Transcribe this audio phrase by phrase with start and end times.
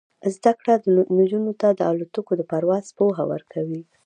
[0.35, 0.73] زده کړه
[1.17, 3.81] نجونو ته د الوتکو د پرواز پوهه ورکوي.